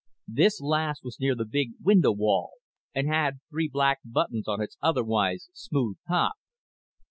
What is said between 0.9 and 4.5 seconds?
was near the big window wall and had three black buttons